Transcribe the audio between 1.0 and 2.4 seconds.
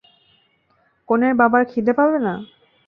কনের বাবার খিদে পাবে না?